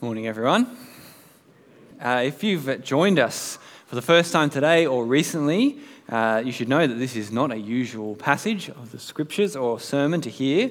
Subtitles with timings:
[0.00, 0.76] Morning, everyone.
[2.00, 3.58] Uh, if you've joined us
[3.88, 7.50] for the first time today or recently, uh, you should know that this is not
[7.50, 10.70] a usual passage of the scriptures or sermon to hear.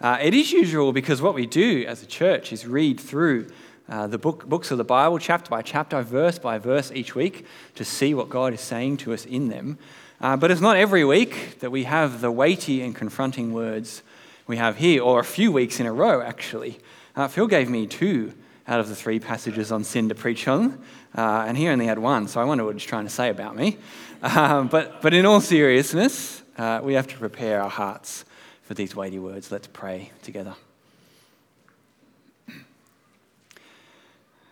[0.00, 3.46] Uh, it is usual because what we do as a church is read through
[3.90, 7.44] uh, the book, books of the Bible, chapter by chapter, verse by verse each week,
[7.74, 9.76] to see what God is saying to us in them.
[10.18, 14.02] Uh, but it's not every week that we have the weighty and confronting words
[14.46, 16.78] we have here, or a few weeks in a row, actually.
[17.14, 18.32] Uh, Phil gave me two
[18.66, 20.82] out of the three passages on sin to preach on,
[21.16, 23.56] uh, and he only had one, so I wonder what he's trying to say about
[23.56, 23.78] me.
[24.24, 28.24] Uh, but, but in all seriousness, uh, we have to prepare our hearts
[28.62, 29.50] for these weighty words.
[29.50, 30.54] Let's pray together.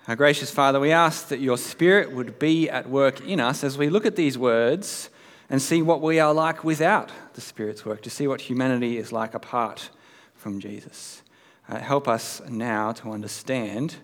[0.09, 3.79] Our gracious Father, we ask that your Spirit would be at work in us as
[3.79, 5.09] we look at these words
[5.49, 9.13] and see what we are like without the Spirit's work, to see what humanity is
[9.13, 9.91] like apart
[10.35, 11.23] from Jesus.
[11.71, 13.95] Uh, help us now to understand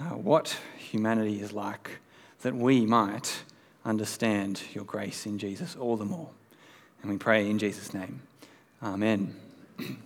[0.00, 1.98] uh, what humanity is like,
[2.40, 3.42] that we might
[3.84, 6.30] understand your grace in Jesus all the more.
[7.02, 8.22] And we pray in Jesus' name.
[8.82, 9.36] Amen.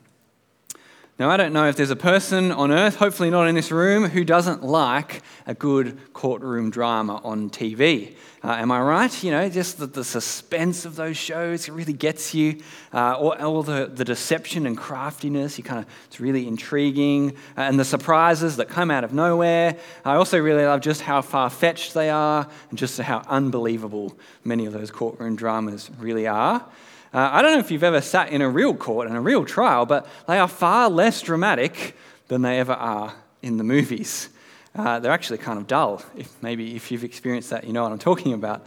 [1.21, 4.09] Now, I don't know if there's a person on earth, hopefully not in this room,
[4.09, 8.15] who doesn't like a good courtroom drama on TV.
[8.43, 9.23] Uh, am I right?
[9.23, 12.63] You know, just the, the, suspense of those shows, really gets you.
[12.95, 17.33] Uh, all, all the, the deception and craftiness, you kind of, it's really intriguing.
[17.55, 19.77] Uh, and the surprises that come out of nowhere.
[20.07, 24.65] I also really love just how far fetched they are and just how unbelievable many
[24.65, 26.65] of those courtroom dramas really are.
[27.13, 29.45] Uh, I don't know if you've ever sat in a real court and a real
[29.45, 31.97] trial, but they are far less dramatic
[32.29, 34.29] than they ever are in the movies.
[34.77, 36.03] Uh, they're actually kind of dull.
[36.17, 38.65] If maybe if you've experienced that, you know what I'm talking about.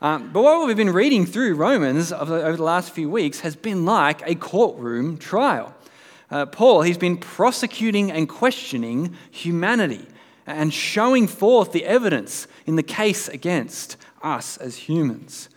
[0.00, 3.84] Um, but what we've been reading through Romans over the last few weeks has been
[3.84, 5.74] like a courtroom trial.
[6.30, 10.06] Uh, Paul, he's been prosecuting and questioning humanity
[10.46, 15.50] and showing forth the evidence in the case against us as humans.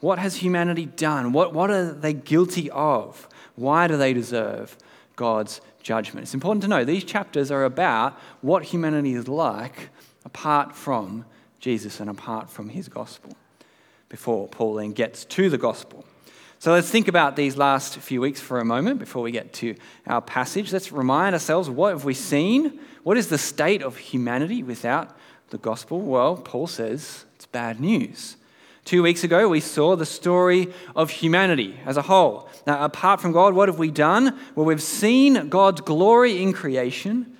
[0.00, 1.32] What has humanity done?
[1.32, 3.28] What, what are they guilty of?
[3.54, 4.76] Why do they deserve
[5.16, 6.24] God's judgment?
[6.24, 9.88] It's important to know these chapters are about what humanity is like
[10.24, 11.24] apart from
[11.60, 13.36] Jesus and apart from his gospel
[14.08, 16.04] before Paul then gets to the gospel.
[16.58, 19.74] So let's think about these last few weeks for a moment before we get to
[20.06, 20.72] our passage.
[20.72, 22.80] Let's remind ourselves what have we seen?
[23.02, 25.16] What is the state of humanity without
[25.50, 26.00] the gospel?
[26.00, 28.36] Well, Paul says it's bad news.
[28.86, 32.48] Two weeks ago, we saw the story of humanity as a whole.
[32.68, 34.38] Now, apart from God, what have we done?
[34.54, 37.36] Well, we've seen God's glory in creation,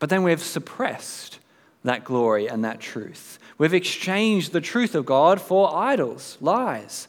[0.00, 1.38] but then we've suppressed
[1.84, 3.38] that glory and that truth.
[3.56, 7.06] We've exchanged the truth of God for idols, lies,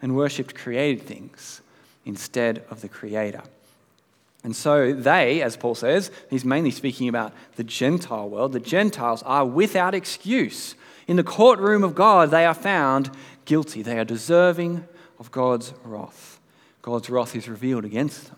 [0.00, 1.60] and worshipped created things
[2.06, 3.42] instead of the Creator.
[4.42, 9.22] And so they, as Paul says, he's mainly speaking about the Gentile world, the Gentiles
[9.24, 10.74] are without excuse
[11.08, 13.10] in the courtroom of God, they are found
[13.46, 13.82] guilty.
[13.82, 14.86] They are deserving
[15.18, 16.38] of God's wrath.
[16.82, 18.36] God's wrath is revealed against them.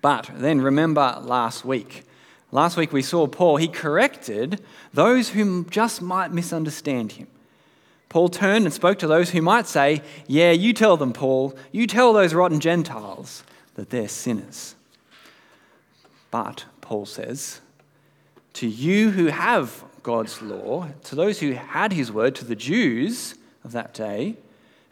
[0.00, 2.04] But then remember last week.
[2.52, 4.60] Last week we saw Paul, he corrected
[4.92, 7.26] those who just might misunderstand him.
[8.08, 11.86] Paul turned and spoke to those who might say, Yeah, you tell them, Paul, you
[11.86, 14.74] tell those rotten Gentiles that they're sinners.
[16.30, 17.60] But, Paul says,
[18.54, 23.36] to you who have God's law, to those who had his word, to the Jews
[23.62, 24.36] of that day,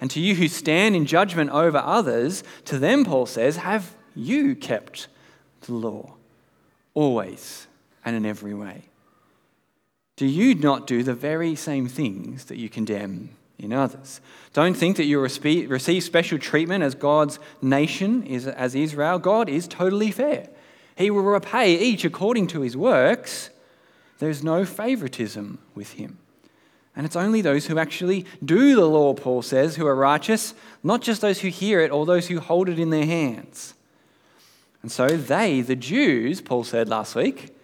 [0.00, 4.54] and to you who stand in judgment over others, to them, Paul says, have you
[4.54, 5.08] kept
[5.62, 6.14] the law
[6.94, 7.66] always
[8.04, 8.82] and in every way?
[10.14, 14.20] Do you not do the very same things that you condemn in others?
[14.52, 19.18] Don't think that you receive special treatment as God's nation, as Israel.
[19.18, 20.48] God is totally fair.
[20.94, 23.50] He will repay each according to his works.
[24.18, 26.18] There's no favoritism with him.
[26.96, 31.00] And it's only those who actually do the law, Paul says, who are righteous, not
[31.00, 33.74] just those who hear it or those who hold it in their hands.
[34.82, 37.54] And so they, the Jews, Paul said last week,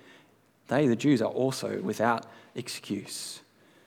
[0.68, 3.40] they, the Jews, are also without excuse.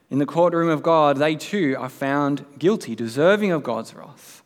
[0.09, 4.43] In the courtroom of God, they too are found guilty, deserving of God's wrath.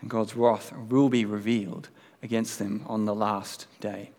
[0.00, 1.88] And God's wrath will be revealed
[2.22, 4.10] against them on the last day.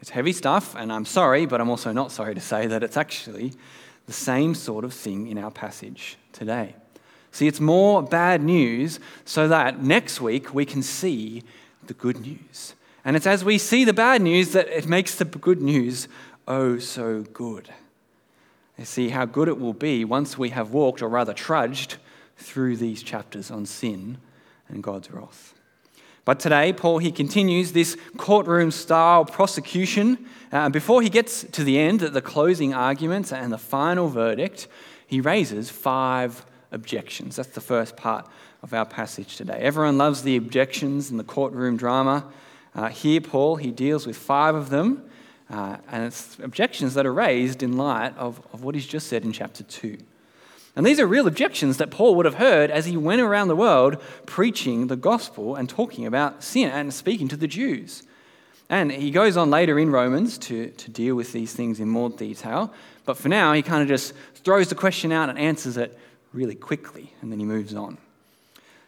[0.00, 2.96] It's heavy stuff, and I'm sorry, but I'm also not sorry to say that it's
[2.96, 3.52] actually
[4.06, 6.74] the same sort of thing in our passage today.
[7.32, 11.42] See, it's more bad news so that next week we can see
[11.86, 12.74] the good news.
[13.04, 16.08] And it's as we see the bad news that it makes the good news
[16.46, 17.68] oh so good.
[18.78, 21.96] You see how good it will be once we have walked, or rather trudged,
[22.36, 24.18] through these chapters on sin
[24.68, 25.54] and God's wrath.
[26.28, 30.26] But today, Paul, he continues this courtroom style prosecution.
[30.52, 34.68] Uh, before he gets to the end, the closing arguments and the final verdict,
[35.06, 37.36] he raises five objections.
[37.36, 38.28] That's the first part
[38.62, 39.58] of our passage today.
[39.58, 42.26] Everyone loves the objections and the courtroom drama.
[42.74, 45.08] Uh, here, Paul, he deals with five of them,
[45.48, 49.24] uh, and it's objections that are raised in light of, of what he's just said
[49.24, 49.96] in chapter 2.
[50.78, 53.56] And these are real objections that Paul would have heard as he went around the
[53.56, 58.04] world preaching the gospel and talking about sin and speaking to the Jews.
[58.70, 62.10] And he goes on later in Romans to, to deal with these things in more
[62.10, 62.72] detail.
[63.06, 65.98] But for now, he kind of just throws the question out and answers it
[66.32, 67.98] really quickly, and then he moves on.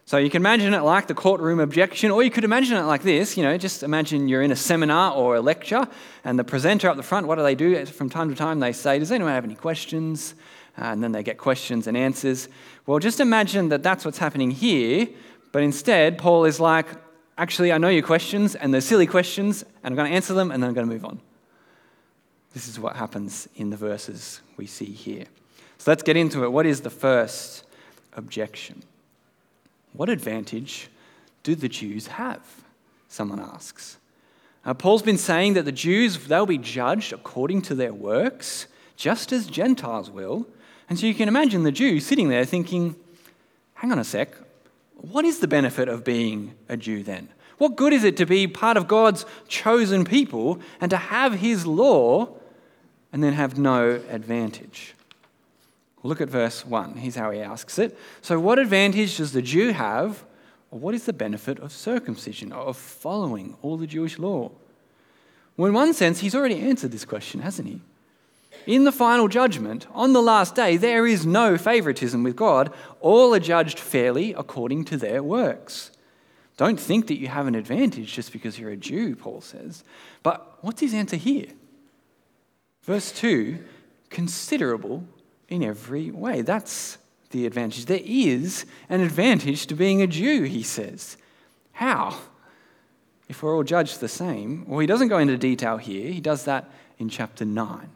[0.06, 3.02] So you can imagine it like the courtroom objection, or you could imagine it like
[3.02, 3.36] this.
[3.36, 5.88] You know, just imagine you're in a seminar or a lecture,
[6.22, 7.84] and the presenter up the front, what do they do?
[7.86, 10.36] From time to time, they say, Does anyone have any questions?
[10.80, 12.48] Uh, and then they get questions and answers.
[12.86, 15.08] Well, just imagine that that's what's happening here,
[15.52, 16.86] but instead, Paul is like,
[17.36, 20.50] actually, I know your questions, and they're silly questions, and I'm going to answer them,
[20.50, 21.20] and then I'm going to move on.
[22.54, 25.24] This is what happens in the verses we see here.
[25.78, 26.52] So let's get into it.
[26.52, 27.64] What is the first
[28.14, 28.82] objection?
[29.92, 30.88] What advantage
[31.42, 32.42] do the Jews have?
[33.08, 33.98] Someone asks.
[34.64, 38.66] Uh, Paul's been saying that the Jews, they'll be judged according to their works,
[38.96, 40.46] just as Gentiles will.
[40.90, 42.96] And so you can imagine the Jew sitting there thinking,
[43.74, 44.34] hang on a sec,
[44.96, 47.28] what is the benefit of being a Jew then?
[47.58, 51.64] What good is it to be part of God's chosen people and to have his
[51.64, 52.28] law
[53.12, 54.94] and then have no advantage?
[56.02, 56.96] look at verse 1.
[56.96, 57.96] Here's how he asks it.
[58.22, 60.24] So, what advantage does the Jew have,
[60.70, 64.50] or what is the benefit of circumcision, of following all the Jewish law?
[65.56, 67.82] Well, in one sense, he's already answered this question, hasn't he?
[68.66, 72.72] In the final judgment, on the last day, there is no favoritism with God.
[73.00, 75.90] All are judged fairly according to their works.
[76.56, 79.82] Don't think that you have an advantage just because you're a Jew, Paul says.
[80.22, 81.46] But what's his answer here?
[82.82, 83.58] Verse 2
[84.10, 85.04] considerable
[85.48, 86.42] in every way.
[86.42, 86.98] That's
[87.30, 87.86] the advantage.
[87.86, 91.16] There is an advantage to being a Jew, he says.
[91.72, 92.18] How?
[93.28, 94.64] If we're all judged the same.
[94.66, 96.68] Well, he doesn't go into detail here, he does that
[96.98, 97.88] in chapter 9.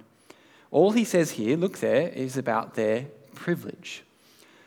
[0.74, 4.02] All he says here, look there, is about their privilege.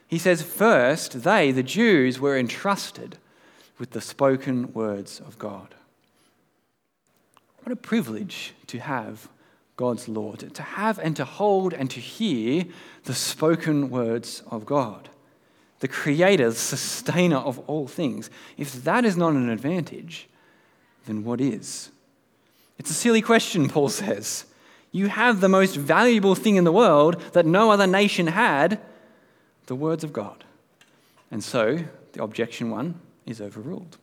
[0.08, 3.18] He says, first, they, the Jews, were entrusted
[3.78, 5.76] with the spoken words of God.
[7.62, 9.28] What a privilege to have
[9.76, 12.64] God's law, to have and to hold and to hear
[13.04, 15.10] the spoken words of God,
[15.82, 18.30] the creator, the sustainer of all things.
[18.58, 20.30] If that is not an advantage,
[21.06, 21.90] then what is?
[22.80, 24.46] It's a silly question, Paul says.
[24.98, 28.80] You have the most valuable thing in the world that no other nation had
[29.68, 30.44] the words of God.
[31.30, 31.78] And so
[32.14, 34.00] the objection one is overruled.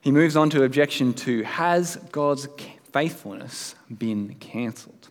[0.00, 2.46] He moves on to objection two Has God's
[2.92, 5.08] faithfulness been cancelled?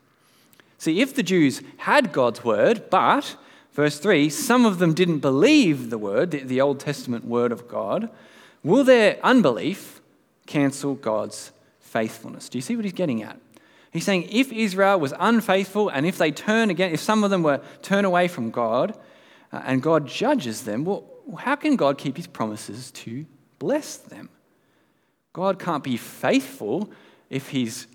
[0.78, 3.36] See, if the Jews had God's word, but,
[3.74, 7.68] verse 3, some of them didn't believe the word, the, the Old Testament word of
[7.68, 8.10] God,
[8.64, 10.00] will their unbelief
[10.46, 11.52] cancel God's
[11.82, 12.48] faithfulness?
[12.48, 13.38] Do you see what he's getting at?
[13.92, 17.44] He's saying if Israel was unfaithful and if they turn again, if some of them
[17.44, 18.98] were turn away from God
[19.52, 21.04] uh, and God judges them, well,
[21.38, 23.26] how can God keep his promises to
[23.60, 24.30] bless them?
[25.34, 26.90] God can't be faithful
[27.30, 27.88] if he's,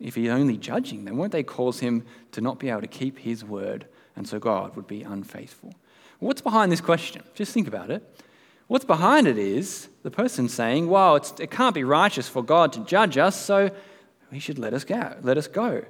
[0.00, 1.16] if he's only judging them.
[1.16, 3.86] Won't they cause him to not be able to keep his word?
[4.16, 5.74] And so God would be unfaithful.
[6.20, 7.22] What's behind this question?
[7.34, 8.02] Just think about it.
[8.66, 12.80] What's behind it is the person saying, well, it can't be righteous for God to
[12.80, 13.70] judge us, so
[14.34, 15.16] he should let us go.
[15.22, 15.82] Let us go.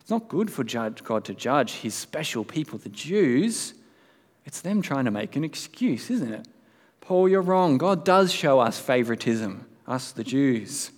[0.00, 3.74] It's not good for God to judge his special people, the Jews.
[4.44, 6.48] It's them trying to make an excuse, isn't it?
[7.00, 7.78] Paul, you're wrong.
[7.78, 10.90] God does show us favoritism, us the Jews.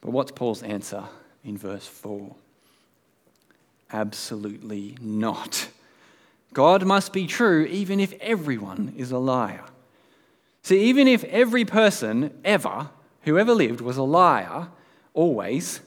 [0.00, 1.04] But what's Paul's answer
[1.44, 2.34] in verse 4?
[3.92, 5.68] Absolutely not.
[6.52, 9.64] God must be true even if everyone is a liar.
[10.62, 12.90] See, even if every person ever,
[13.22, 14.68] who ever lived, was a liar,
[15.18, 15.80] always,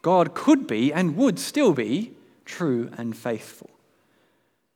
[0.00, 2.12] God could be and would still be
[2.46, 3.68] true and faithful.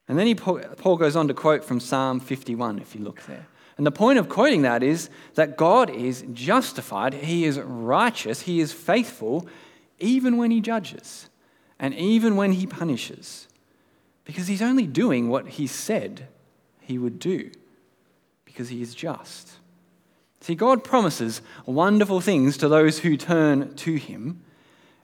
[0.07, 3.47] And then he, Paul goes on to quote from Psalm 51, if you look there.
[3.79, 8.61] And the point of quoting that is that God is justified, He is righteous, He
[8.61, 9.47] is faithful,
[9.99, 11.31] even when He judges
[11.79, 13.49] and even when He punishes,
[14.25, 16.29] because He's only doing what He said
[16.81, 17.51] He would do,
[18.45, 19.53] because He is just.
[20.41, 24.43] See, God promises wonderful things to those who turn to Him,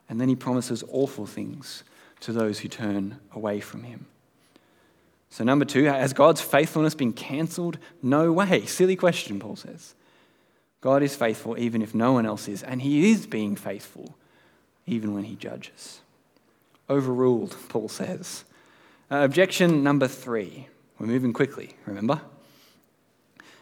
[0.09, 1.83] and then He promises awful things
[2.21, 4.07] to those who turn away from Him.
[5.29, 7.77] So, number two, has God's faithfulness been cancelled?
[8.01, 8.65] No way.
[8.65, 9.93] Silly question, Paul says.
[10.81, 14.15] God is faithful even if no one else is, and he is being faithful
[14.85, 15.99] even when he judges.
[16.89, 18.45] Overruled, Paul says.
[19.11, 20.67] Uh, objection number three.
[20.97, 22.21] We're moving quickly, remember?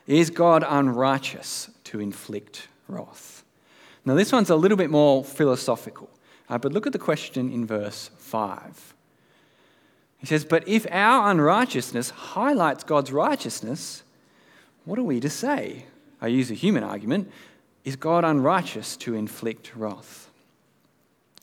[0.08, 3.44] Is God unrighteous to inflict wrath?
[4.06, 6.10] Now, this one's a little bit more philosophical,
[6.48, 8.94] uh, but look at the question in verse 5.
[10.20, 14.04] He says, But if our unrighteousness highlights God's righteousness,
[14.86, 15.86] what are we to say?
[16.22, 17.32] I use a human argument.
[17.84, 20.30] Is God unrighteous to inflict wrath?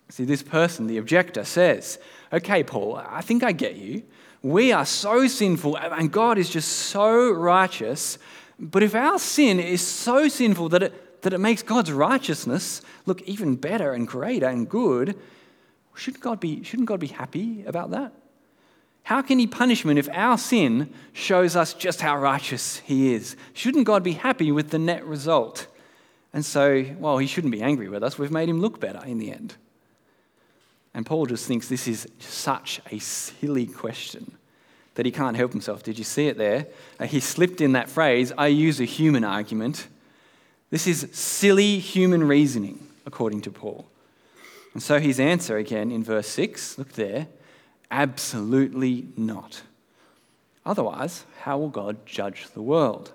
[0.08, 1.98] See, this person, the objector, says,
[2.32, 4.02] Okay, Paul, I think I get you.
[4.42, 8.18] We are so sinful, and God is just so righteous.
[8.62, 13.20] But if our sin is so sinful that it, that it makes God's righteousness look
[13.22, 15.18] even better and greater and good,
[15.96, 18.12] shouldn't God be, shouldn't God be happy about that?
[19.02, 23.34] How can he punish him if our sin shows us just how righteous he is?
[23.52, 25.66] Shouldn't God be happy with the net result?
[26.32, 28.16] And so, well, he shouldn't be angry with us.
[28.16, 29.56] We've made him look better in the end.
[30.94, 34.36] And Paul just thinks this is such a silly question
[34.94, 35.82] that he can't help himself.
[35.82, 36.66] Did you see it there?
[37.00, 39.88] Uh, he slipped in that phrase, I use a human argument.
[40.70, 43.86] This is silly human reasoning, according to Paul.
[44.74, 47.28] And so his answer again in verse 6, look there,
[47.90, 49.62] absolutely not.
[50.64, 53.12] Otherwise, how will God judge the world?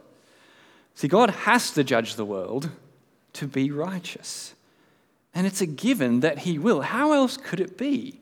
[0.95, 2.69] See, God has to judge the world
[3.33, 4.53] to be righteous.
[5.33, 6.81] And it's a given that he will.
[6.81, 8.19] How else could it be?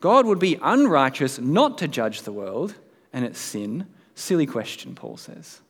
[0.00, 2.74] God would be unrighteous not to judge the world
[3.12, 3.86] and its sin.
[4.14, 5.60] Silly question, Paul says.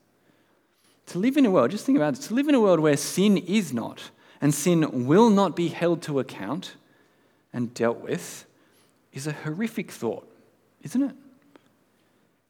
[1.06, 2.96] To live in a world, just think about it, to live in a world where
[2.96, 6.74] sin is not and sin will not be held to account
[7.52, 8.46] and dealt with
[9.12, 10.26] is a horrific thought,
[10.82, 11.14] isn't it?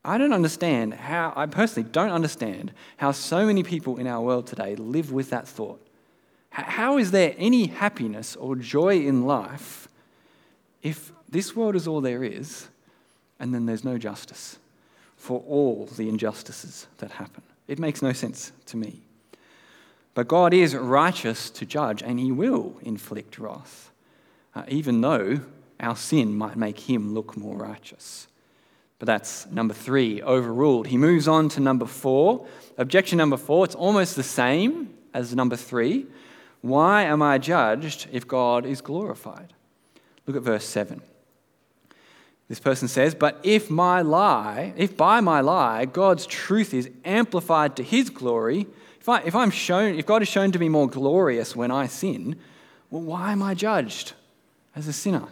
[0.05, 4.47] I don't understand how, I personally don't understand how so many people in our world
[4.47, 5.81] today live with that thought.
[6.51, 9.89] How is there any happiness or joy in life
[10.83, 12.69] if this world is all there is
[13.39, 14.59] and then there's no justice
[15.23, 17.45] for all the injustices that happen?
[17.69, 19.03] It makes no sense to me.
[20.15, 23.93] But God is righteous to judge and he will inflict wrath,
[24.57, 25.41] uh, even though
[25.79, 28.27] our sin might make him look more righteous.
[28.99, 30.89] But that's number three, overruled.
[30.89, 32.45] He moves on to number four.
[32.77, 36.07] Objection number four, it's almost the same as number three.
[36.63, 39.53] Why am I judged if God is glorified?
[40.27, 41.01] Look at verse 7.
[42.53, 47.77] This person says, But if my lie, if by my lie God's truth is amplified
[47.77, 48.67] to his glory,
[49.01, 51.87] if, I, if I'm shown, if God is shown to be more glorious when I
[51.87, 52.37] sin,
[52.91, 54.13] well, why am I judged
[54.77, 55.29] as a sinner?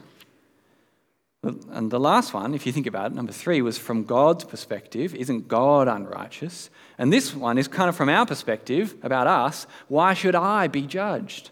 [1.43, 5.15] And the last one, if you think about it, number three, was from God's perspective.
[5.15, 6.71] Isn't God unrighteous?
[6.97, 9.67] And this one is kind of from our perspective about us.
[9.89, 11.51] Why should I be judged?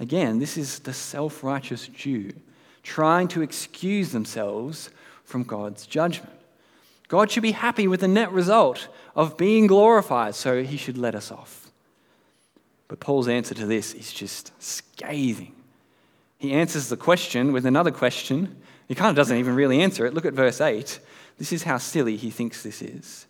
[0.00, 2.32] Again, this is the self righteous Jew
[2.82, 4.90] trying to excuse themselves
[5.24, 6.32] from God's judgment.
[7.08, 11.14] God should be happy with the net result of being glorified, so he should let
[11.14, 11.70] us off.
[12.88, 15.54] But Paul's answer to this is just scathing.
[16.38, 18.56] He answers the question with another question
[18.92, 20.12] he kind of doesn't even really answer it.
[20.12, 21.00] Look at verse 8.
[21.38, 23.26] This is how silly he thinks this is.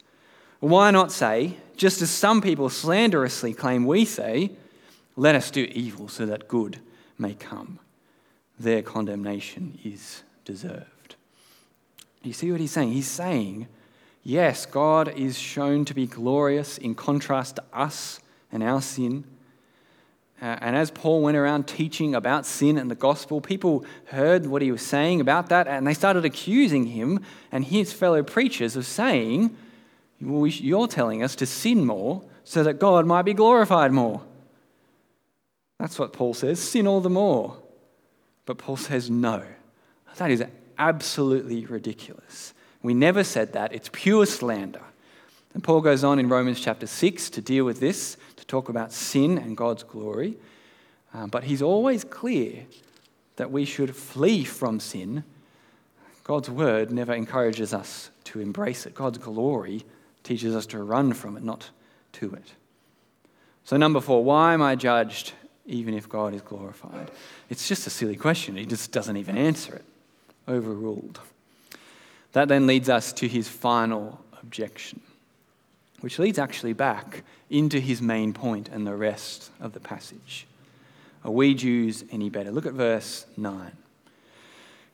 [0.59, 4.51] Why not say, just as some people slanderously claim we say,
[5.15, 6.81] let us do evil so that good
[7.17, 7.79] may come?
[8.63, 11.17] Their condemnation is deserved.
[12.23, 12.93] You see what he's saying?
[12.93, 13.67] He's saying,
[14.23, 18.21] yes, God is shown to be glorious in contrast to us
[18.53, 19.25] and our sin.
[20.41, 24.63] Uh, and as Paul went around teaching about sin and the gospel, people heard what
[24.63, 27.19] he was saying about that and they started accusing him
[27.51, 29.57] and his fellow preachers of saying,
[30.21, 34.23] well, You're telling us to sin more so that God might be glorified more.
[35.81, 37.62] That's what Paul says sin all the more.
[38.47, 39.45] But Paul says, No.
[40.17, 40.45] That is
[40.79, 42.53] absolutely ridiculous.
[42.83, 43.73] We never said that.
[43.73, 44.83] It's pure slander.
[45.55, 48.93] And Paul goes on in Romans chapter 6 to deal with this to talk about
[48.93, 50.37] sin and God's glory.
[51.15, 52.65] Um, but he's always clear
[53.37, 55.25] that we should flee from sin.
[56.25, 58.95] God's word never encourages us to embrace it.
[58.95, 59.85] God's glory
[60.23, 61.71] teaches us to run from it, not
[62.13, 62.53] to it.
[63.65, 65.33] So, number four, why am I judged
[65.67, 67.11] even if God is glorified?
[67.49, 68.57] It's just a silly question.
[68.57, 69.85] He just doesn't even answer it.
[70.49, 71.21] Overruled.
[72.33, 75.01] That then leads us to his final objection
[76.03, 80.47] which leads actually back into his main point and the rest of the passage.
[81.25, 82.51] Are we Jews any better?
[82.51, 83.73] Look at verse 9.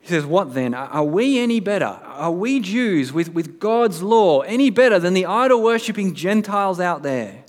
[0.01, 0.75] He says, What then?
[0.75, 1.99] Are we any better?
[2.03, 7.01] Are we Jews with, with God's law any better than the idol worshipping Gentiles out
[7.01, 7.43] there?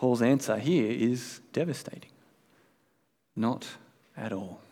[0.00, 2.08] Paul's answer here is devastating.
[3.36, 3.68] Not
[4.16, 4.62] at all.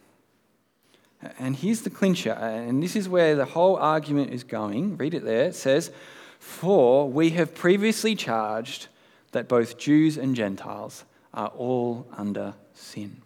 [1.38, 4.97] And here's the clincher, and this is where the whole argument is going.
[4.97, 5.49] Read it there.
[5.49, 5.90] It says,
[6.38, 8.87] For we have previously charged
[9.32, 11.04] that both Jews and Gentiles
[11.35, 13.20] are all under sin.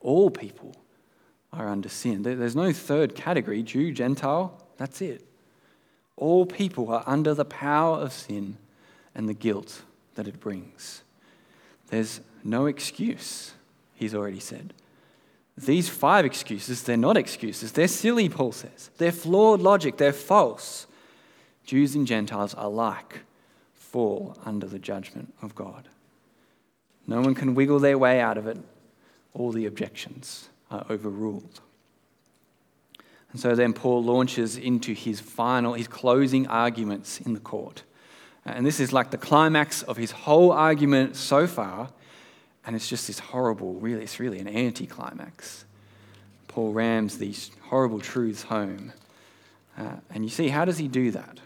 [0.00, 0.74] All people
[1.52, 2.22] are under sin.
[2.22, 5.22] There's no third category Jew, Gentile, that's it.
[6.16, 8.56] All people are under the power of sin
[9.14, 9.82] and the guilt
[10.14, 11.02] that it brings.
[11.88, 13.52] There's no excuse,
[13.94, 14.74] he's already said.
[15.56, 17.72] These five excuses, they're not excuses.
[17.72, 18.90] They're silly, Paul says.
[18.96, 19.98] They're flawed logic.
[19.98, 20.86] They're false.
[21.64, 23.20] Jews and Gentiles alike
[23.74, 25.88] fall under the judgment of God.
[27.06, 28.58] No one can wiggle their way out of it.
[29.34, 31.60] All the objections are overruled.
[33.32, 37.82] And so then Paul launches into his final, his closing arguments in the court.
[38.44, 41.90] And this is like the climax of his whole argument so far.
[42.66, 45.64] And it's just this horrible, really, it's really an anticlimax.
[46.48, 48.92] Paul rams these horrible truths home.
[49.78, 51.38] Uh, and you see, how does he do that?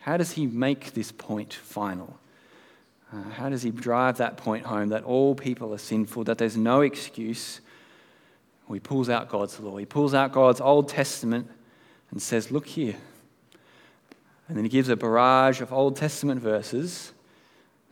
[0.00, 2.18] How does he make this point final?
[3.12, 6.56] Uh, how does he drive that point home that all people are sinful, that there's
[6.56, 7.60] no excuse?
[8.66, 9.76] Well, he pulls out God's law.
[9.76, 11.50] He pulls out God's Old Testament
[12.10, 12.96] and says, Look here.
[14.48, 17.12] And then he gives a barrage of Old Testament verses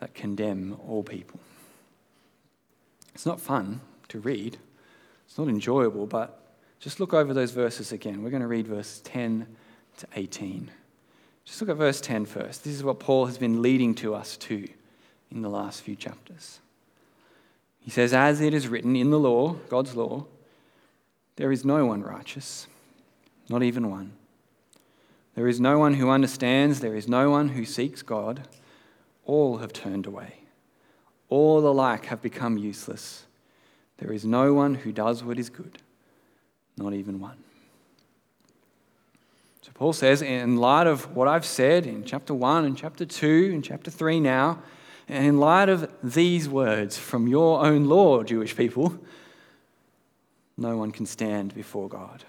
[0.01, 1.41] that condemn all people.
[3.15, 4.59] It's not fun to read,
[5.27, 6.39] it's not enjoyable, but
[6.81, 8.23] just look over those verses again.
[8.23, 9.47] We're going to read verses 10
[9.99, 10.71] to 18.
[11.45, 12.65] Just look at verse 10 first.
[12.65, 14.69] This is what Paul has been leading to us to
[15.31, 16.61] in the last few chapters.
[17.81, 20.27] He says, As it is written in the law, God's law,
[21.37, 22.67] there is no one righteous,
[23.49, 24.13] not even one.
[25.35, 28.47] There is no one who understands, there is no one who seeks God.
[29.25, 30.35] All have turned away.
[31.29, 33.25] All alike have become useless.
[33.99, 35.79] There is no one who does what is good,
[36.77, 37.39] not even one.
[39.63, 43.51] So Paul says, in light of what I've said in chapter 1 and chapter 2
[43.55, 44.61] and chapter 3 now,
[45.09, 48.99] and in light of these words from your own law, Jewish people,
[50.57, 52.25] no one can stand before God.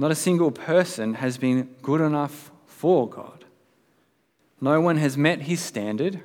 [0.00, 3.44] Not a single person has been good enough for God.
[4.58, 6.22] No one has met his standard.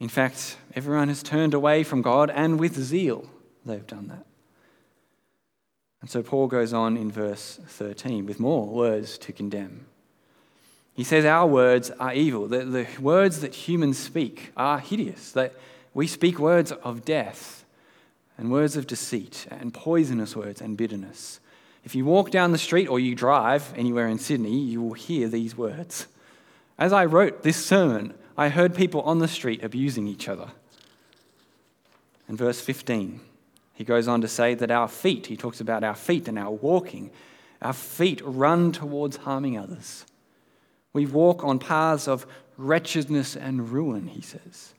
[0.00, 3.30] In fact, everyone has turned away from God, and with zeal
[3.64, 4.26] they've done that.
[6.00, 9.86] And so Paul goes on in verse 13 with more words to condemn.
[10.92, 12.48] He says, Our words are evil.
[12.48, 15.30] The, the words that humans speak are hideous.
[15.30, 15.54] That
[15.94, 17.64] we speak words of death
[18.36, 21.38] and words of deceit and poisonous words and bitterness.
[21.84, 25.28] If you walk down the street or you drive anywhere in Sydney, you will hear
[25.28, 26.06] these words.
[26.78, 30.48] As I wrote this sermon, I heard people on the street abusing each other.
[32.28, 33.20] In verse 15,
[33.74, 36.50] he goes on to say that our feet, he talks about our feet and our
[36.50, 37.10] walking,
[37.60, 40.06] our feet run towards harming others.
[40.92, 44.74] We walk on paths of wretchedness and ruin, he says.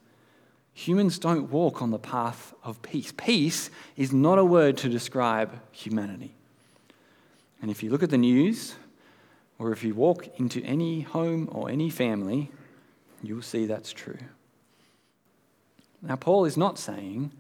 [0.73, 3.13] Humans don't walk on the path of peace.
[3.15, 6.35] Peace is not a word to describe humanity.
[7.63, 8.75] And if you look at the news,
[9.57, 12.51] or if you walk into any home or any family,
[13.21, 14.17] you'll see that's true.
[16.01, 17.31] Now, Paul is not saying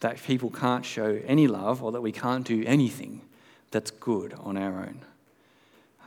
[0.00, 3.22] that people can't show any love or that we can't do anything
[3.70, 5.00] that's good on our own.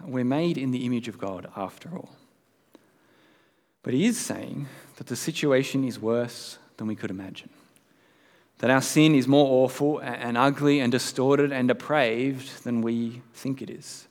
[0.05, 2.11] We're made in the image of God after all.
[3.81, 7.49] But he is saying that the situation is worse than we could imagine.
[8.59, 13.61] That our sin is more awful and ugly and distorted and depraved than we think
[13.61, 14.07] it is.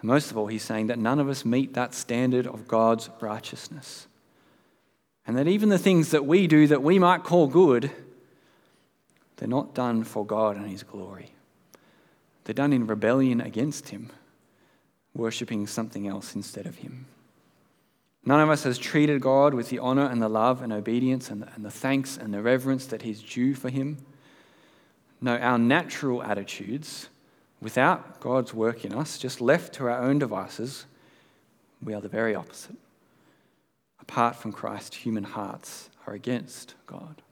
[0.00, 3.08] And most of all, he's saying that none of us meet that standard of God's
[3.20, 4.08] righteousness.
[5.26, 7.90] And that even the things that we do that we might call good,
[9.36, 11.32] they're not done for God and His glory.
[12.44, 14.10] They're done in rebellion against Him,
[15.14, 17.06] worshipping something else instead of Him.
[18.24, 21.42] None of us has treated God with the honor and the love and obedience and
[21.42, 23.98] the, and the thanks and the reverence that He's due for Him.
[25.20, 27.08] No, our natural attitudes,
[27.60, 30.86] without God's work in us, just left to our own devices,
[31.82, 32.76] we are the very opposite.
[34.00, 37.22] Apart from Christ, human hearts are against God.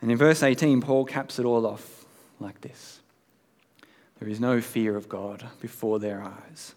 [0.00, 2.06] And in verse 18, Paul caps it all off
[2.40, 3.00] like this
[4.18, 6.74] There is no fear of God before their eyes.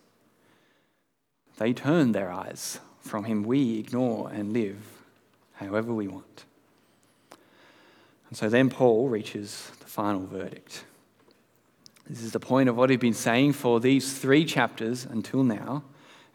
[1.59, 3.43] They turn their eyes from Him.
[3.43, 4.77] We ignore and live
[5.55, 6.45] however we want.
[8.29, 10.85] And so then Paul reaches the final verdict.
[12.09, 15.83] This is the point of what he's been saying for these three chapters until now.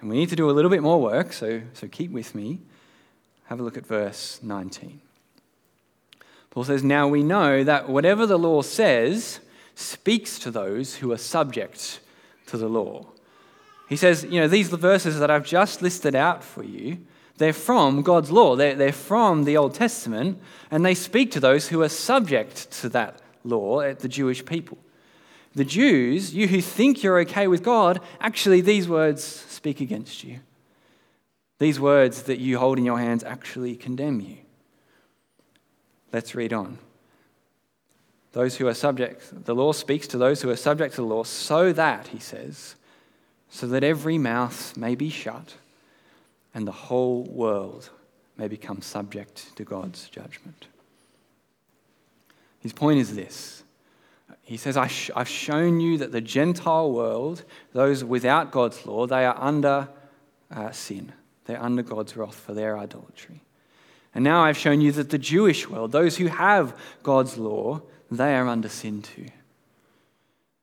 [0.00, 2.60] And we need to do a little bit more work, so, so keep with me.
[3.46, 5.00] Have a look at verse 19.
[6.50, 9.40] Paul says, Now we know that whatever the law says
[9.74, 12.00] speaks to those who are subject
[12.46, 13.06] to the law.
[13.88, 16.98] He says, You know, these verses that I've just listed out for you,
[17.36, 18.56] they're from God's law.
[18.56, 22.88] They're, they're from the Old Testament, and they speak to those who are subject to
[22.90, 24.78] that law, the Jewish people.
[25.54, 30.40] The Jews, you who think you're okay with God, actually, these words speak against you.
[31.58, 34.38] These words that you hold in your hands actually condemn you.
[36.12, 36.78] Let's read on.
[38.32, 41.22] Those who are subject, the law speaks to those who are subject to the law,
[41.22, 42.74] so that, he says,
[43.54, 45.54] so that every mouth may be shut
[46.54, 47.88] and the whole world
[48.36, 50.66] may become subject to God's judgment.
[52.58, 53.62] His point is this
[54.42, 59.24] he says, I have shown you that the Gentile world, those without God's law, they
[59.24, 59.88] are under
[60.50, 61.12] uh, sin.
[61.44, 63.40] They're under God's wrath for their idolatry.
[64.16, 68.34] And now I've shown you that the Jewish world, those who have God's law, they
[68.34, 69.28] are under sin too.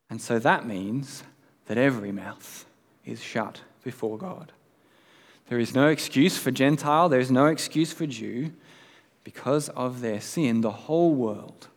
[0.09, 1.23] And so that means
[1.67, 2.65] that every mouth
[3.05, 4.51] is shut before God.
[5.49, 8.51] There is no excuse for Gentile, there is no excuse for Jew.
[9.23, 11.67] Because of their sin, the whole world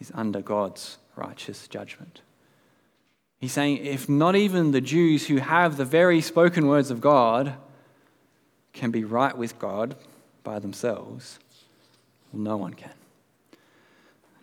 [0.00, 2.20] is under God's righteous judgment.
[3.40, 7.54] He's saying if not even the Jews who have the very spoken words of God
[8.72, 9.96] can be right with God
[10.42, 11.38] by themselves,
[12.32, 12.92] well, no one can.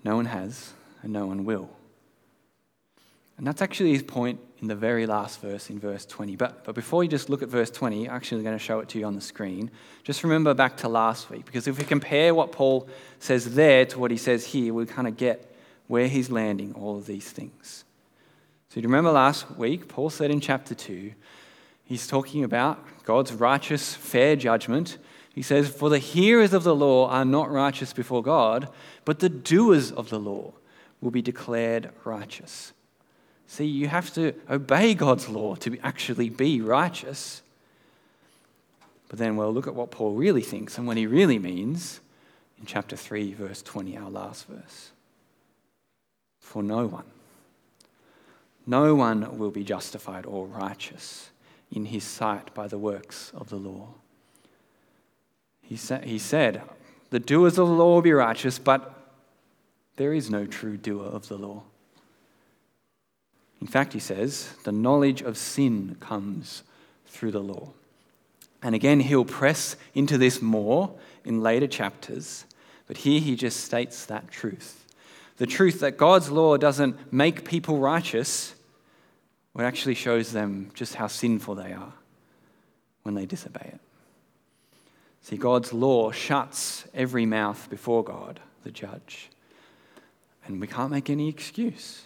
[0.03, 1.69] No one has, and no one will.
[3.37, 6.37] And that's actually his point in the very last verse, in verse 20.
[6.37, 8.87] But, but before you just look at verse 20, I'm actually going to show it
[8.89, 9.71] to you on the screen.
[10.03, 12.87] Just remember back to last week, because if we compare what Paul
[13.19, 15.53] says there to what he says here, we kind of get
[15.87, 17.83] where he's landing all of these things.
[18.69, 21.13] So you remember last week, Paul said in chapter 2,
[21.83, 24.97] he's talking about God's righteous, fair judgment.
[25.33, 28.69] He says, For the hearers of the law are not righteous before God,
[29.03, 30.53] but the doers of the law
[31.01, 32.71] will be declared righteous.
[33.47, 37.41] See, you have to obey God's law to actually be righteous.
[39.07, 41.99] But then we'll look at what Paul really thinks and what he really means
[42.59, 44.91] in chapter 3, verse 20, our last verse
[46.45, 47.05] for no one.
[48.67, 51.31] No one will be justified or righteous
[51.71, 53.89] in his sight by the works of the law.
[55.61, 56.61] He, sa- he said,
[57.09, 58.93] The doers of the law will be righteous, but
[59.97, 61.63] there is no true doer of the law.
[63.61, 66.63] In fact, he says, the knowledge of sin comes
[67.07, 67.69] through the law.
[68.61, 72.45] And again, he'll press into this more in later chapters,
[72.87, 74.85] but here he just states that truth
[75.37, 78.55] the truth that God's law doesn't make people righteous,
[79.57, 81.93] it actually shows them just how sinful they are
[83.03, 83.79] when they disobey it.
[85.21, 89.29] See, God's law shuts every mouth before God, the judge.
[90.45, 92.03] And we can't make any excuse.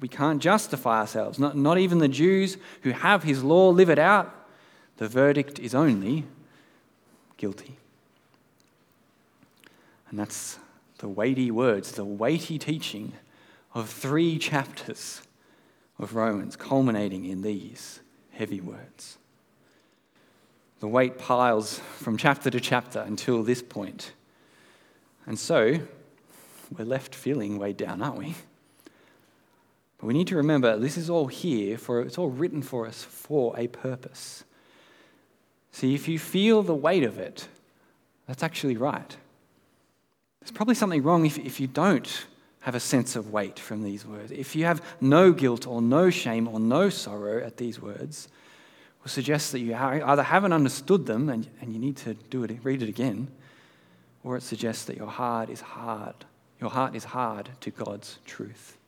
[0.00, 1.38] We can't justify ourselves.
[1.38, 4.34] Not, not even the Jews who have his law live it out.
[4.98, 6.24] The verdict is only
[7.36, 7.76] guilty.
[10.10, 10.58] And that's
[10.98, 13.12] the weighty words, the weighty teaching
[13.74, 15.22] of three chapters
[15.98, 18.00] of Romans, culminating in these
[18.32, 19.18] heavy words.
[20.80, 24.12] The weight piles from chapter to chapter until this point.
[25.26, 25.80] And so,
[26.76, 28.34] we're left feeling weighed down, aren't we?
[30.06, 33.58] We need to remember this is all here for it's all written for us for
[33.58, 34.44] a purpose.
[35.72, 37.48] See, if you feel the weight of it,
[38.28, 39.16] that's actually right.
[40.40, 42.26] There's probably something wrong if, if you don't
[42.60, 44.30] have a sense of weight from these words.
[44.30, 48.28] If you have no guilt or no shame or no sorrow at these words,
[49.02, 52.58] will suggest that you either haven't understood them and, and you need to do it,
[52.62, 53.28] read it again,
[54.22, 56.14] or it suggests that your heart is hard.
[56.60, 58.78] Your heart is hard to God's truth.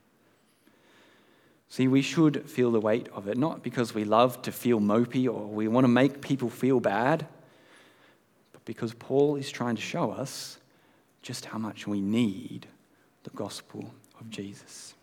[1.71, 5.27] See, we should feel the weight of it, not because we love to feel mopey
[5.27, 7.27] or we want to make people feel bad,
[8.53, 10.59] but because Paul is trying to show us
[11.21, 12.67] just how much we need
[13.25, 14.95] the gospel of Jesus.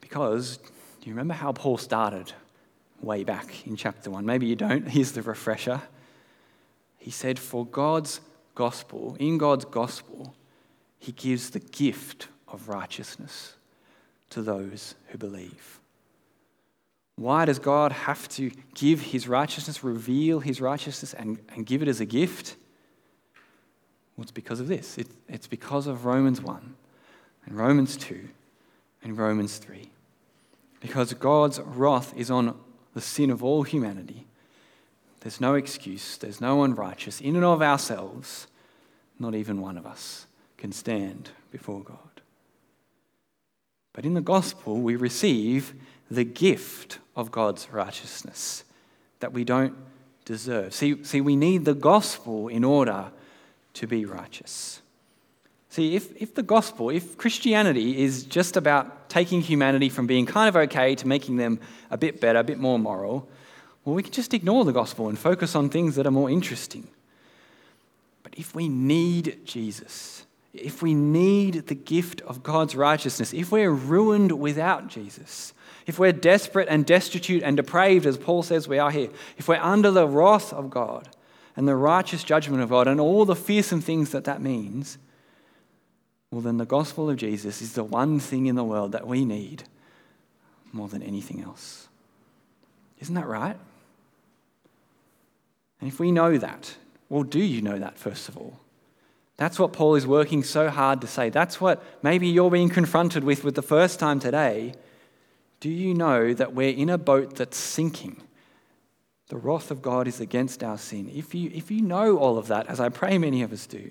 [0.00, 0.62] Because, do
[1.02, 2.32] you remember how Paul started
[3.02, 4.24] way back in chapter 1?
[4.24, 4.88] Maybe you don't.
[4.88, 5.82] Here's the refresher.
[6.96, 8.20] He said, For God's
[8.54, 10.34] gospel, in God's gospel,
[10.98, 13.56] he gives the gift of righteousness
[14.30, 15.80] to those who believe.
[17.16, 21.88] Why does God have to give his righteousness, reveal his righteousness, and, and give it
[21.88, 22.56] as a gift?
[24.16, 24.98] Well, it's because of this.
[24.98, 26.74] It, it's because of Romans 1
[27.46, 28.28] and Romans 2
[29.02, 29.90] and Romans 3.
[30.80, 32.58] Because God's wrath is on
[32.94, 34.26] the sin of all humanity,
[35.20, 37.20] There's no excuse, there's no one righteous.
[37.20, 38.46] In and of ourselves,
[39.18, 42.05] not even one of us can stand before God.
[43.96, 45.74] But in the gospel, we receive
[46.10, 48.62] the gift of God's righteousness
[49.20, 49.74] that we don't
[50.26, 50.74] deserve.
[50.74, 53.06] See, see, we need the gospel in order
[53.72, 54.82] to be righteous.
[55.70, 60.50] See, if, if the gospel, if Christianity is just about taking humanity from being kind
[60.50, 61.58] of okay to making them
[61.90, 63.26] a bit better, a bit more moral,
[63.86, 66.86] well, we can just ignore the gospel and focus on things that are more interesting.
[68.22, 70.25] But if we need Jesus,
[70.60, 75.52] if we need the gift of God's righteousness, if we're ruined without Jesus,
[75.86, 79.56] if we're desperate and destitute and depraved, as Paul says we are here, if we're
[79.56, 81.08] under the wrath of God
[81.54, 84.98] and the righteous judgment of God and all the fearsome things that that means,
[86.30, 89.24] well, then the gospel of Jesus is the one thing in the world that we
[89.24, 89.62] need
[90.72, 91.88] more than anything else.
[93.00, 93.56] Isn't that right?
[95.80, 96.74] And if we know that,
[97.08, 98.58] well, do you know that, first of all?
[99.36, 101.28] That's what Paul is working so hard to say.
[101.28, 104.74] That's what maybe you're being confronted with with the first time today.
[105.60, 108.22] Do you know that we're in a boat that's sinking?
[109.28, 111.10] The wrath of God is against our sin.
[111.12, 113.90] If you, if you know all of that, as I pray many of us do,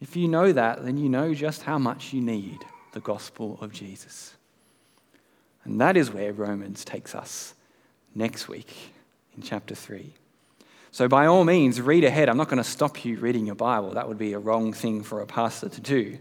[0.00, 2.58] if you know that, then you know just how much you need
[2.92, 4.34] the gospel of Jesus.
[5.64, 7.54] And that is where Romans takes us
[8.14, 8.74] next week
[9.36, 10.12] in chapter 3.
[10.98, 12.28] So, by all means, read ahead.
[12.28, 13.92] I'm not going to stop you reading your Bible.
[13.92, 16.18] That would be a wrong thing for a pastor to do.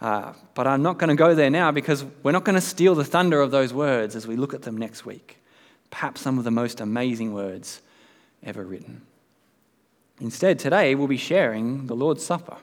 [0.00, 2.94] Uh, but I'm not going to go there now because we're not going to steal
[2.94, 5.36] the thunder of those words as we look at them next week.
[5.90, 7.82] Perhaps some of the most amazing words
[8.42, 9.02] ever written.
[10.18, 12.56] Instead, today we'll be sharing the Lord's Supper.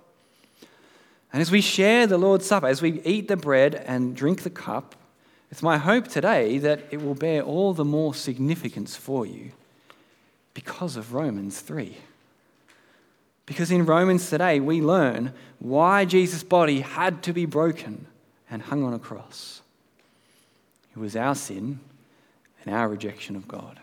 [1.32, 4.50] And as we share the Lord's Supper, as we eat the bread and drink the
[4.50, 4.96] cup,
[5.52, 9.52] it's my hope today that it will bear all the more significance for you
[10.54, 11.98] because of Romans 3.
[13.46, 18.08] Because in Romans today, we learn why Jesus' body had to be broken
[18.50, 19.62] and hung on a cross.
[20.96, 21.80] It was our sin
[22.64, 23.80] and our rejection of God.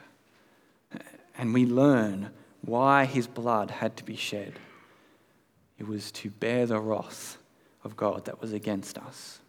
[1.37, 2.31] And we learn
[2.63, 4.55] why his blood had to be shed.
[5.79, 7.39] It was to bear the wrath
[7.85, 9.41] of God that was against us.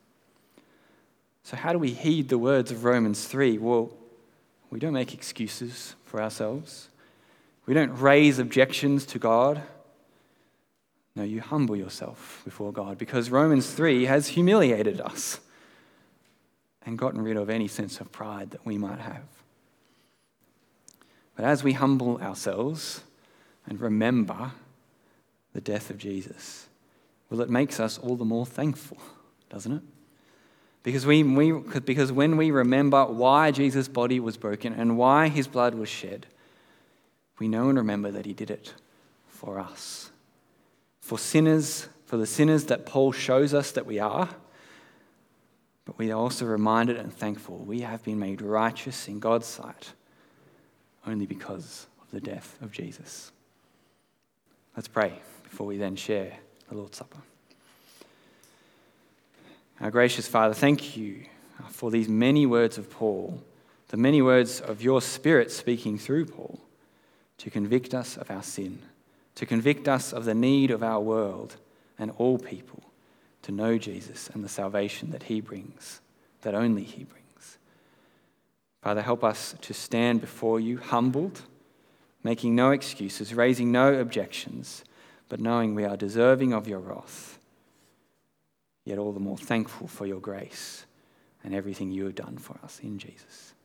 [1.44, 3.58] So, how do we heed the words of Romans 3?
[3.58, 3.92] Well,
[4.70, 6.88] we don't make excuses for ourselves.
[7.66, 9.62] We don't raise objections to God.
[11.16, 15.40] No, you humble yourself before God because Romans 3 has humiliated us
[16.86, 19.24] and gotten rid of any sense of pride that we might have.
[21.36, 23.02] But as we humble ourselves
[23.68, 24.52] and remember
[25.54, 26.68] the death of Jesus,
[27.30, 28.98] well, it makes us all the more thankful,
[29.50, 29.84] doesn't it?
[30.84, 35.48] Because, we, we, because when we remember why Jesus' body was broken and why his
[35.48, 36.26] blood was shed,
[37.42, 38.76] we know and remember that he did it
[39.28, 40.12] for us.
[41.00, 44.30] For sinners, for the sinners that Paul shows us that we are,
[45.84, 49.94] but we are also reminded and thankful we have been made righteous in God's sight
[51.08, 53.32] only because of the death of Jesus.
[54.76, 56.38] Let's pray before we then share
[56.70, 57.18] the Lord's Supper.
[59.80, 61.26] Our gracious Father, thank you
[61.70, 63.42] for these many words of Paul,
[63.88, 66.60] the many words of your Spirit speaking through Paul
[67.42, 68.78] to convict us of our sin,
[69.34, 71.56] to convict us of the need of our world
[71.98, 72.84] and all people
[73.42, 76.02] to know Jesus and the salvation that he brings,
[76.44, 77.58] that only he brings.
[78.84, 81.42] Father, help us to stand before you humbled,
[82.24, 84.84] making no excuses, raising no objections,
[85.28, 87.40] but knowing we are deserving of your wrath,
[88.86, 90.86] yet all the more thankful for your grace
[91.44, 93.56] and everything you have done for us in Jesus.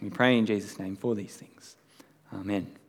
[0.00, 1.74] We pray in Jesus' name for these things.
[2.32, 2.79] Amen.